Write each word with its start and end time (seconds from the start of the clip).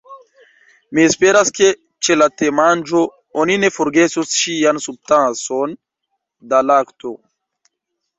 "Mi 0.97 1.01
esperas 1.07 1.49
ke 1.57 1.67
ĉe 2.07 2.15
la 2.15 2.27
temanĝo 2.41 3.01
oni 3.43 3.57
ne 3.65 3.69
forgesos 3.75 4.33
ŝian 4.39 4.81
subtason 4.87 5.77
da 6.55 6.63
lakto. 6.71 7.13